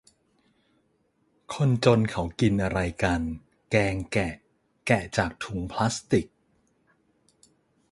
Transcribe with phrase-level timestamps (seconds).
[1.53, 3.21] คนจนเขากินอะไรกัน
[3.71, 4.33] แกงแกะ
[4.87, 6.27] แกะจากถุงพลาสติก